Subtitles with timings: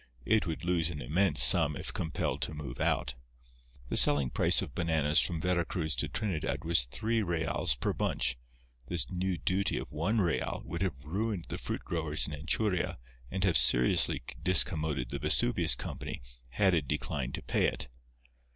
[0.25, 3.13] It would lose an immense sum if compelled to move out.
[3.89, 8.35] The selling price of bananas from Vera Cruz to Trinidad was three reals per bunch.
[8.87, 12.97] This new duty of one real would have ruined the fruit growers in Anchuria
[13.29, 17.87] and have seriously discommoded the Vesuvius Company had it declined to pay it.